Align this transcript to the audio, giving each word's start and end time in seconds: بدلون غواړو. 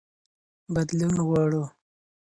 بدلون 0.73 1.15
غواړو. 1.27 1.63